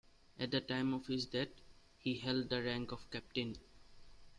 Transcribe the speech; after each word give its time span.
At 0.39 0.49
the 0.49 0.61
time 0.61 0.95
of 0.95 1.05
his 1.05 1.27
death, 1.27 1.61
he 1.99 2.15
held 2.17 2.49
the 2.49 2.63
rank 2.63 2.91
of 2.91 3.07
captain. 3.11 3.57